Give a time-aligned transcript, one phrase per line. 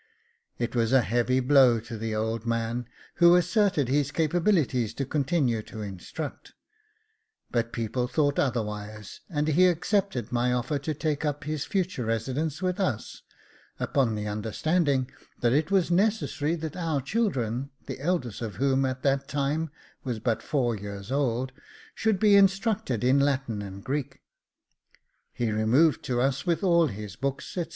[0.57, 5.61] It was a heavy blow to the old man, who asserted his capabilities to continue
[5.61, 6.53] to instruct;
[7.51, 12.63] but people thought otherwise, and he accepted my offer to take up his future residence
[12.63, 13.21] with us,
[13.79, 15.07] upon the understanding
[15.41, 19.69] that it was necessary that our children, the eldest of whom, at that time,
[20.03, 21.51] was but four years old,
[21.93, 24.23] should be instructed in Latin and Greek.
[25.31, 27.65] He removed to us with all his books, &c.